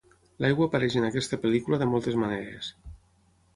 [0.45, 2.75] L'aigua apareix en aquesta pel·lícula de moltes maneres.